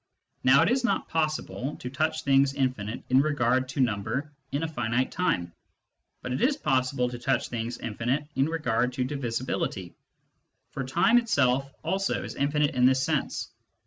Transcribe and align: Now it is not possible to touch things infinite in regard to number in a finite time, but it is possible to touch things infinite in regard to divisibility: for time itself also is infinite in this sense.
Now 0.43 0.63
it 0.63 0.69
is 0.71 0.83
not 0.83 1.09
possible 1.09 1.75
to 1.75 1.87
touch 1.91 2.23
things 2.23 2.55
infinite 2.55 3.03
in 3.11 3.21
regard 3.21 3.69
to 3.69 3.79
number 3.79 4.31
in 4.51 4.63
a 4.63 4.67
finite 4.67 5.11
time, 5.11 5.53
but 6.23 6.33
it 6.33 6.41
is 6.41 6.57
possible 6.57 7.07
to 7.09 7.19
touch 7.19 7.49
things 7.49 7.77
infinite 7.77 8.27
in 8.35 8.47
regard 8.47 8.93
to 8.93 9.03
divisibility: 9.03 9.93
for 10.71 10.83
time 10.85 11.19
itself 11.19 11.71
also 11.83 12.23
is 12.23 12.33
infinite 12.33 12.73
in 12.73 12.87
this 12.87 13.03
sense. 13.03 13.51